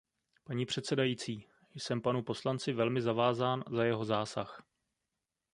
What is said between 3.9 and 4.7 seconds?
zásah.